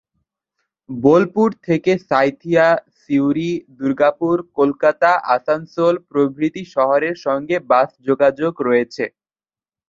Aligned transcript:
বোলপুর 0.89 1.49
থেকে 1.67 1.91
সাঁইথিয়া, 2.09 2.67
সিউড়ি, 2.99 3.49
দুর্গাপুর, 3.79 4.35
কলকাতা, 4.57 5.11
আসানসোল 5.35 5.95
প্রভৃতি 6.09 6.63
শহরের 6.75 7.15
সঙ্গে 7.25 7.55
বাস 7.71 7.89
যোগাযোগ 8.07 8.53
রয়েছে। 8.67 9.03